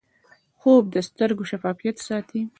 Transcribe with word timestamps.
خوب 0.59 0.83
د 0.93 0.95
سترګو 1.07 1.43
شفافیت 1.51 1.97
ساتي 2.07 2.41